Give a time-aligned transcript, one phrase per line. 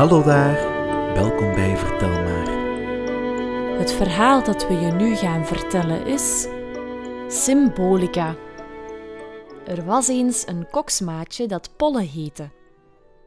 [0.00, 0.54] Hallo daar,
[1.14, 2.48] welkom bij Vertel maar.
[3.78, 6.46] Het verhaal dat we je nu gaan vertellen is
[7.28, 8.36] Symbolica.
[9.66, 12.50] Er was eens een koksmaatje dat Polle heette.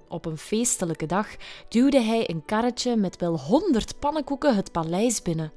[0.08, 1.28] Op een feestelijke dag
[1.70, 5.52] duwde hij een karretje met wel honderd pannenkoeken het paleis binnen.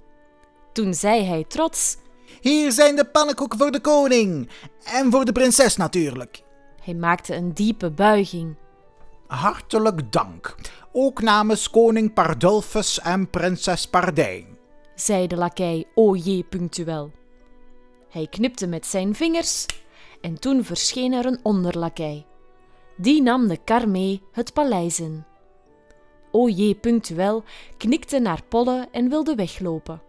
[0.72, 1.96] Toen zei hij trots:
[2.40, 4.48] Hier zijn de pannenkoeken voor de koning.
[4.84, 6.42] En voor de prinses natuurlijk.
[6.82, 8.56] Hij maakte een diepe buiging.
[9.26, 10.54] Hartelijk dank.
[10.92, 14.46] Ook namens koning Pardulfus en prinses Pardijn.
[14.94, 17.12] zei de lakij Oje punctueel.
[18.10, 19.66] Hij knipte met zijn vingers
[20.20, 22.26] en toen verscheen er een onderlakij.
[22.96, 25.24] Die nam de kar mee het paleis in.
[26.32, 27.44] Oje punctueel
[27.76, 30.02] knikte naar Polle en wilde weglopen.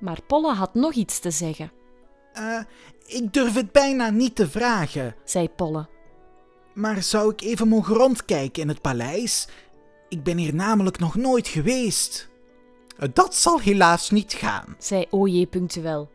[0.00, 1.72] Maar Polle had nog iets te zeggen,
[2.32, 2.60] Eh,
[3.06, 5.14] ik durf het bijna niet te vragen.
[5.24, 5.86] zei Polle.
[6.78, 9.48] Maar zou ik even mogen rondkijken in het paleis?
[10.08, 12.28] Ik ben hier namelijk nog nooit geweest.
[13.12, 14.76] Dat zal helaas niet gaan.
[14.78, 16.10] zei Oje punctueel.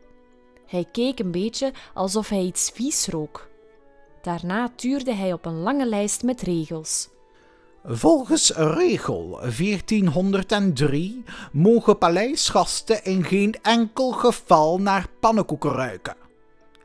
[0.66, 3.48] Hij keek een beetje alsof hij iets vies rook.
[4.22, 7.08] Daarna tuurde hij op een lange lijst met regels.
[7.84, 16.23] Volgens regel 1403 mogen paleisgasten in geen enkel geval naar pannenkoeken ruiken.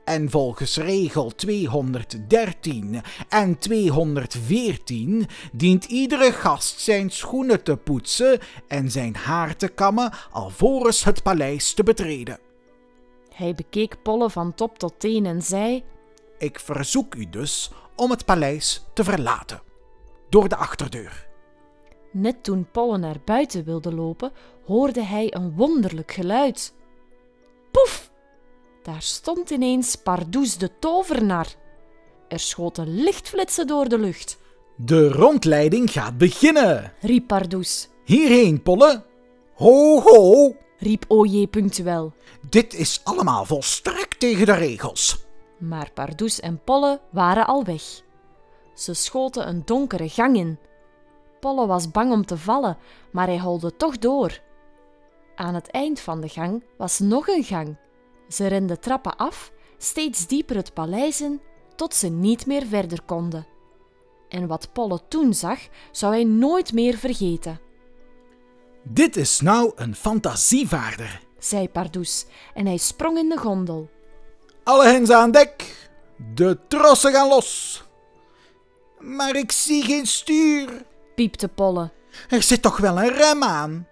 [0.10, 9.16] En volgens regel 213 en 214 dient iedere gast zijn schoenen te poetsen en zijn
[9.16, 12.40] haar te kammen alvorens het paleis te betreden.
[13.34, 15.84] Hij bekeek Polle van top tot teen en zei:
[16.38, 19.62] Ik verzoek u dus om het paleis te verlaten.
[20.30, 21.28] Door de achterdeur.
[22.12, 24.32] Net toen Polle naar buiten wilde lopen,
[24.66, 26.74] hoorde hij een wonderlijk geluid.
[27.72, 28.10] Poef!
[28.90, 31.56] Daar stond ineens Pardoes de tovenaar.
[32.28, 34.38] Er schoten lichtflitsen door de lucht,
[34.76, 36.94] De rondleiding gaat beginnen.
[37.02, 37.90] riep Pardoes.
[38.06, 39.04] Hierheen, Polle.
[39.54, 40.56] Ho, ho.
[40.78, 42.14] Riep Oje punctueel.
[42.50, 45.26] Dit is allemaal volstrekt tegen de regels.
[45.58, 47.84] Maar Pardoes en Polle waren al weg.
[48.74, 50.60] Ze schoten een donkere gang in.
[51.40, 52.78] Polle was bang om te vallen,
[53.12, 54.40] maar hij holde toch door.
[55.36, 57.78] Aan het eind van de gang was nog een gang.
[58.30, 61.42] Ze renden trappen af, steeds dieper het paleis in,
[61.76, 63.48] tot ze niet meer verder konden.
[64.30, 65.60] En wat Polle toen zag,
[65.92, 67.60] zou hij nooit meer vergeten,
[68.84, 71.22] Dit is nou een fantasievaarder.
[71.40, 73.90] zei Pardoes, en hij sprong in de gondel.
[74.64, 75.76] Alle hens aan dek.
[76.36, 77.84] De trossen gaan los.
[79.00, 80.86] Maar ik zie geen stuur.
[81.16, 81.92] Piepte Polle.
[82.30, 83.88] Er zit toch wel een rem aan.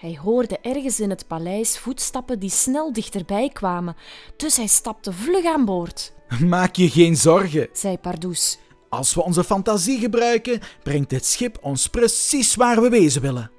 [0.00, 3.96] Hij hoorde ergens in het paleis voetstappen die snel dichterbij kwamen,
[4.36, 6.12] dus hij stapte vlug aan boord,
[6.46, 7.68] Maak je geen zorgen.
[7.72, 8.58] zei Pardoes.
[8.88, 13.50] Als we onze fantasie gebruiken, brengt dit schip ons precies waar we wezen willen.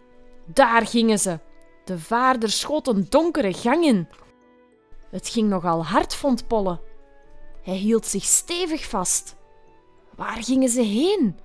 [0.46, 1.40] Daar gingen ze.
[1.86, 4.08] De vaarder schoot een donkere gang in.
[5.12, 6.80] Het ging nogal hard, vond Polle.
[7.64, 9.36] Hij hield zich stevig vast.
[10.16, 11.36] Waar gingen ze heen?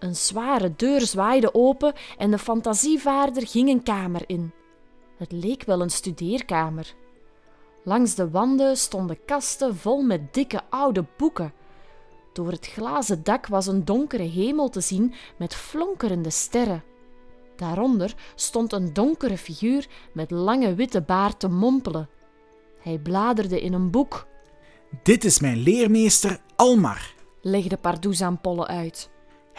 [0.00, 4.52] Een zware deur zwaaide open en de fantasievaarder ging een kamer in.
[5.16, 6.94] Het leek wel een studeerkamer.
[7.84, 11.52] Langs de wanden stonden kasten vol met dikke oude boeken.
[12.32, 16.84] Door het glazen dak was een donkere hemel te zien met flonkerende sterren.
[17.56, 22.08] Daaronder stond een donkere figuur met lange witte baard te mompelen.
[22.78, 24.26] Hij bladerde in een boek,
[25.02, 27.14] Dit is mijn leermeester Almar.
[27.40, 29.10] legde Pardoes aan Polle uit.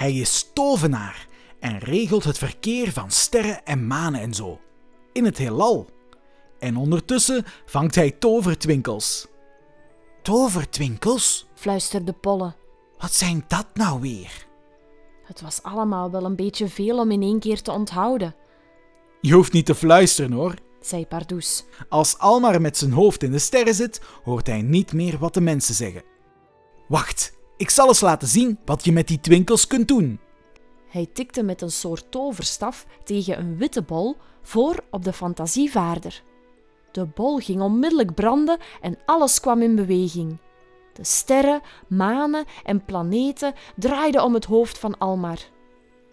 [0.01, 1.27] Hij is tovenaar
[1.59, 4.59] en regelt het verkeer van sterren en manen en zo.
[5.13, 5.89] In het heelal.
[6.59, 9.27] En ondertussen vangt hij tovertwinkels.
[10.21, 11.48] Tovertwinkels?
[11.53, 12.53] fluisterde Polle.
[12.98, 14.48] Wat zijn dat nou weer?
[15.24, 18.36] Het was allemaal wel een beetje veel om in één keer te onthouden,
[19.21, 20.54] Je hoeft niet te fluisteren hoor.
[20.80, 21.65] zei Pardoes.
[21.89, 25.42] Als Almar met zijn hoofd in de sterren zit, hoort hij niet meer wat de
[25.42, 26.04] mensen zeggen.
[26.88, 30.19] Wacht, ik zal eens laten zien wat je met die twinkels kunt doen.
[30.87, 36.23] Hij tikte met een soort toverstaf tegen een witte bol voor op de fantasievaarder.
[36.91, 40.37] De bol ging onmiddellijk branden en alles kwam in beweging.
[40.93, 45.39] De sterren, manen en planeten draaiden om het hoofd van Almar.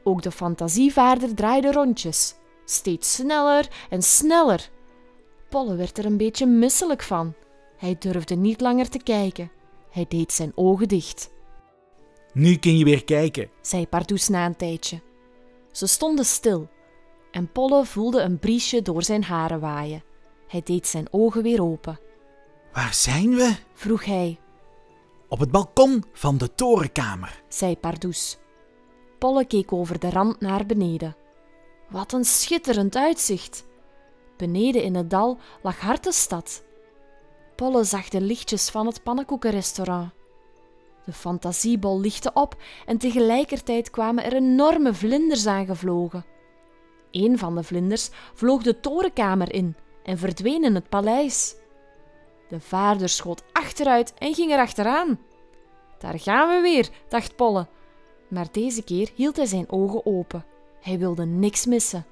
[0.04, 2.34] Ook de fantasievaarder draaide rondjes,
[2.64, 4.70] steeds sneller en sneller.
[5.48, 7.34] Polle werd er een beetje misselijk van.
[7.76, 9.50] Hij durfde niet langer te kijken.
[9.90, 11.36] Hij deed zijn ogen dicht
[12.38, 13.50] Nu kun je weer kijken.
[13.60, 15.00] zei Pardoes na een tijdje.
[15.72, 16.68] Ze stonden stil
[17.30, 20.02] en Polle voelde een briesje door zijn haren waaien.
[20.48, 21.98] Hij deed zijn ogen weer open.
[22.72, 23.56] Waar zijn we?
[23.74, 24.38] Vroeg hij,
[25.28, 27.42] Op het balkon van de torenkamer.
[27.48, 28.38] zei Pardoes.
[29.18, 31.16] Polle keek over de rand naar beneden.
[31.88, 33.66] Wat een schitterend uitzicht!
[34.36, 36.64] Beneden in het dal lag Hartenstad.
[37.56, 40.10] Polle zag de lichtjes van het pannenkoekenrestaurant.
[41.08, 42.56] De fantasiebol lichtte op
[42.86, 46.24] en tegelijkertijd kwamen er enorme vlinders aangevlogen.
[47.10, 51.56] Een van de vlinders vloog de torenkamer in en verdween in het paleis.
[52.48, 55.18] De vaarder schoot achteruit en ging er achteraan.
[55.98, 57.66] Daar gaan we weer, dacht Polle.
[58.28, 60.44] Maar deze keer hield hij zijn ogen open.
[60.80, 62.06] Hij wilde niks missen.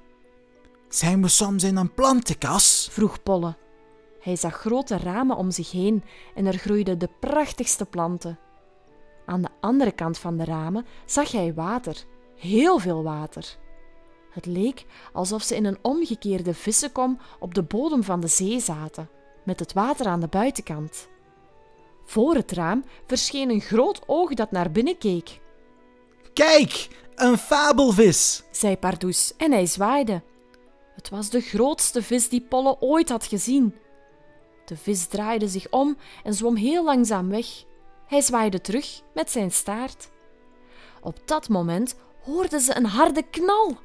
[0.89, 2.87] Zijn we soms in een plantenkas?
[2.91, 3.55] vroeg Polle.
[4.19, 6.03] Hij zag grote ramen om zich heen
[6.35, 8.39] en er groeiden de prachtigste planten.
[9.27, 12.03] Aan de andere kant van de ramen zag hij water,
[12.35, 13.57] heel veel water.
[14.31, 19.09] Het leek alsof ze in een omgekeerde vissenkom op de bodem van de zee zaten,
[19.43, 21.07] met het water aan de buitenkant.
[22.05, 25.39] Voor het raam verscheen een groot oog dat naar binnen keek.
[26.33, 30.21] Kijk, een fabelvis, zei Pardoes en hij zwaaide.
[30.95, 33.75] Het was de grootste vis die Polle ooit had gezien.
[34.65, 37.65] De vis draaide zich om en zwom heel langzaam weg.
[38.07, 40.09] Hij zwaaide terug met zijn staart.
[41.01, 43.77] Op dat moment hoorden ze een harde knal.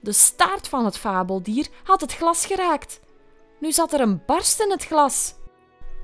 [0.00, 3.00] De staart van het fabeldier had het glas geraakt.
[3.58, 5.34] Nu zat er een barst in het glas.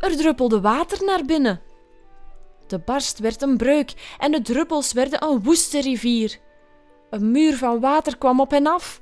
[0.00, 1.62] Er druppelde water naar binnen.
[2.66, 6.38] De barst werd een breuk en de druppels werden een woeste rivier.
[7.10, 9.00] Een muur van water kwam op hen af.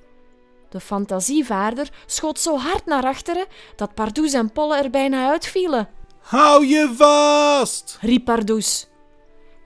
[0.69, 3.47] De fantasievaarder schoot zo hard naar achteren
[3.77, 5.89] dat Pardoes en Polle er bijna uitvielen.
[6.25, 7.99] Hou je vast!
[8.01, 8.89] riep Pardoes.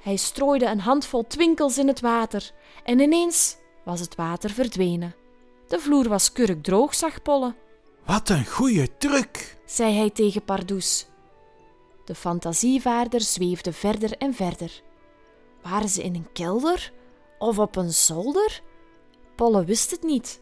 [0.03, 2.51] Hij strooide een handvol twinkels in het water
[2.85, 5.15] en ineens was het water verdwenen.
[5.69, 7.55] De vloer was kurkdroog, zag Polle.
[8.05, 11.07] Wat een goede truc, zei hij tegen Pardoes.
[12.05, 14.83] De fantasievaarder zweefde verder en verder.
[15.63, 16.93] Waren ze in een kelder
[17.39, 18.63] of op een zolder?
[19.37, 20.41] Polle wist het niet.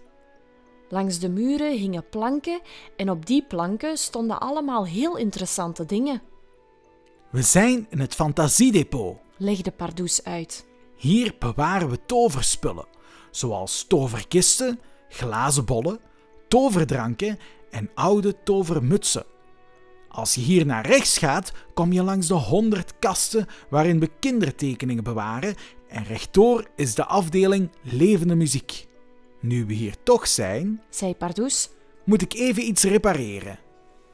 [0.88, 2.60] Langs de muren hingen planken
[2.96, 6.22] en op die planken stonden allemaal heel interessante dingen.
[7.30, 10.66] We zijn in het fantasiedepot, legde Pardoes uit.
[10.96, 12.86] Hier bewaren we toverspullen,
[13.30, 16.00] zoals toverkisten, glazen bollen,
[16.48, 17.38] toverdranken
[17.70, 19.24] en oude tovermutsen.
[20.08, 25.04] Als je hier naar rechts gaat, kom je langs de honderd kasten waarin we kindertekeningen
[25.04, 25.54] bewaren
[25.88, 28.85] en rechtdoor is de afdeling levende muziek.
[29.46, 31.68] Nu we hier toch zijn, zei Pardoes,
[32.04, 33.58] moet ik even iets repareren.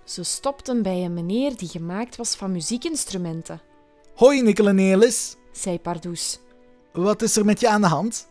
[0.05, 3.61] Ze stopten bij een meneer die gemaakt was van muziekinstrumenten.
[4.15, 6.41] Hoi Nicolenelis, zei Pardoes.
[6.93, 8.29] Wat is er met je aan de hand?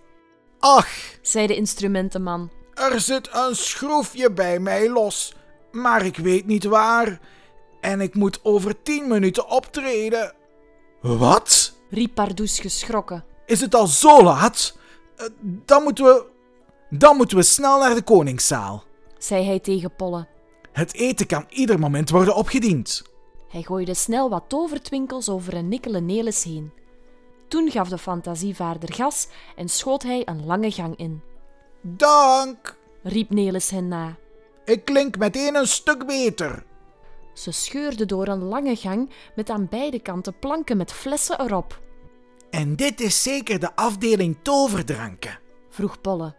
[0.59, 0.89] Ach,
[1.21, 2.51] zei de instrumentenman.
[2.74, 5.36] Er zit een schroefje bij mij los,
[5.71, 7.19] maar ik weet niet waar.
[7.80, 10.33] En ik moet over tien minuten optreden.
[11.01, 11.74] Wat?
[11.89, 13.25] riep Pardoes geschrokken.
[13.46, 14.77] Is het al zo laat?
[15.15, 15.25] Eh,
[15.65, 16.30] dan moeten we.
[16.93, 18.83] Dan moeten we snel naar de koningszaal,
[19.17, 20.27] zei hij tegen Polle.
[20.71, 23.03] Het eten kan ieder moment worden opgediend.
[23.50, 26.71] Hij gooide snel wat tovertwinkels over een nikkelen nelis heen.
[27.48, 31.21] Toen gaf de fantasievaarder gas en schoot hij een lange gang in.
[31.81, 34.15] Dank, riep Nelis hen na.
[34.65, 36.63] Ik klink meteen een stuk beter.
[37.33, 41.81] Ze scheurde door een lange gang met aan beide kanten planken met flessen erop.
[42.50, 45.39] En dit is zeker de afdeling toverdranken?
[45.69, 46.36] vroeg Polle.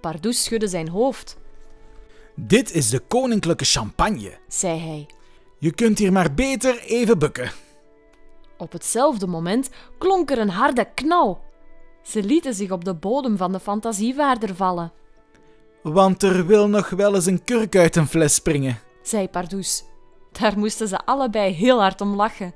[0.00, 1.36] Pardoes schudde zijn hoofd.
[2.34, 5.06] Dit is de koninklijke champagne, zei hij.
[5.58, 7.50] Je kunt hier maar beter even bukken.
[8.58, 11.42] Op hetzelfde moment klonk er een harde knal.
[12.02, 14.92] Ze lieten zich op de bodem van de fantasievaarder vallen.
[15.82, 19.84] Want er wil nog wel eens een kurk uit een fles springen, zei Pardoes.
[20.32, 22.54] Daar moesten ze allebei heel hard om lachen.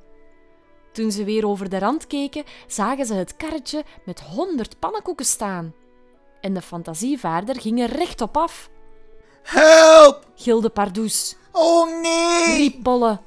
[0.93, 5.75] Toen ze weer over de rand keken, zagen ze het karretje met honderd pannenkoeken staan.
[6.45, 8.71] En de fantasievaarder ging er rechtop af.
[9.43, 10.27] Help!
[10.35, 11.37] gilde Pardoes.
[11.53, 12.57] Oh nee!
[12.57, 13.21] riep Bolle.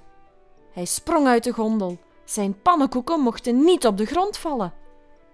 [0.72, 1.98] Hij sprong uit de gondel.
[2.26, 4.74] Zijn pannenkoeken mochten niet op de grond vallen.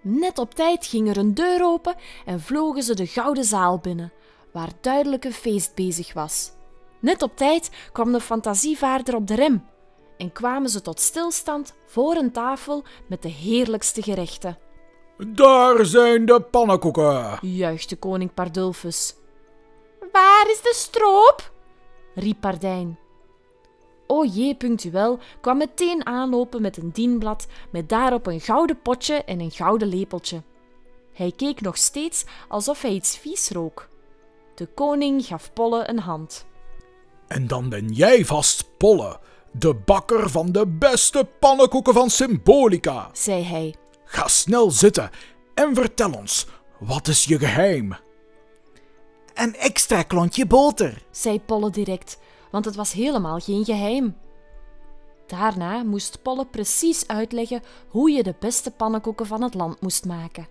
[0.01, 4.13] Net op tijd ging er een deur open en vlogen ze de gouden zaal binnen,
[4.53, 6.51] waar duidelijk een feest bezig was.
[6.99, 9.65] Net op tijd kwam de fantasievaarder op de rem
[10.17, 14.62] en kwamen ze tot stilstand voor een tafel met de heerlijkste gerechten.
[15.27, 19.15] Daar zijn de pannenkoeken, juichte koning Pardulfus.
[20.11, 21.51] Waar is de stroop?
[22.15, 22.97] riep Pardijn.
[24.07, 29.39] O jee, punctueel kwam meteen aanlopen met een dienblad met daarop een gouden potje en
[29.39, 30.41] een gouden lepeltje.
[31.13, 33.89] Hij keek nog steeds alsof hij iets vies rook.
[34.55, 36.45] De koning gaf Polle een hand.
[37.27, 39.19] En dan ben jij vast Polle,
[39.51, 43.75] de bakker van de beste pannenkoeken van Symbolica, zei hij.
[44.13, 45.09] Ga snel zitten
[45.53, 46.47] en vertel ons,
[46.79, 47.95] wat is je geheim?
[49.33, 51.03] Een extra klontje boter.
[51.11, 52.19] zei Polle direct,
[52.51, 54.17] want het was helemaal geen geheim.
[55.27, 60.47] Daarna moest Polle precies uitleggen hoe je de beste pannenkoeken van het land moest maken.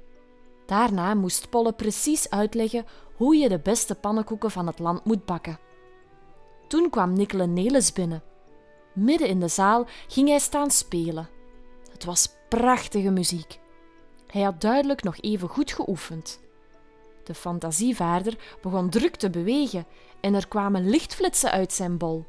[0.67, 5.59] Daarna moest Polle precies uitleggen hoe je de beste pannenkoeken van het land moet bakken.
[6.69, 8.23] Toen kwam Nikkele Nelis binnen.
[8.95, 11.29] Midden in de zaal ging hij staan spelen.
[11.93, 13.59] Het was prachtige muziek.
[14.27, 16.41] Hij had duidelijk nog even goed geoefend.
[17.25, 19.87] De fantasievaarder begon druk te bewegen
[20.21, 22.25] en er kwamen lichtflitsen uit zijn bol,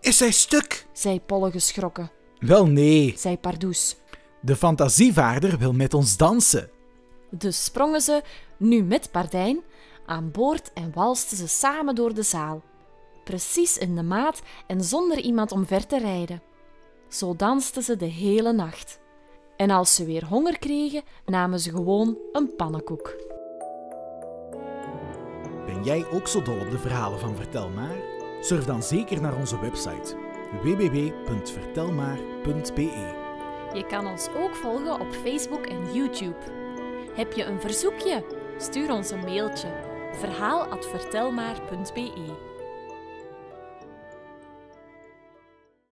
[0.00, 0.86] Is hij stuk?
[0.92, 3.14] zei Polle geschrokken, Wel nee.
[3.16, 3.96] zei Pardoes.
[4.40, 6.70] De fantasievaarder wil met ons dansen.
[7.30, 8.22] Dus sprongen ze,
[8.56, 9.60] nu met Pardijn,
[10.06, 12.62] aan boord en walsten ze samen door de zaal.
[13.24, 16.42] Precies in de maat en zonder iemand omver te rijden.
[17.08, 19.02] Zo dansten ze de hele nacht.
[19.64, 23.16] En als ze weer honger kregen, namen ze gewoon een pannenkoek.
[25.66, 27.96] Ben jij ook zo dol op de verhalen van Vertel Maar?
[28.40, 30.16] Surf dan zeker naar onze website
[30.62, 33.22] www.vertelmaar.be.
[33.74, 36.38] Je kan ons ook volgen op Facebook en YouTube.
[37.14, 38.24] Heb je een verzoekje?
[38.58, 39.68] Stuur ons een mailtje
[40.12, 42.53] verhaal@vertelmaar.be.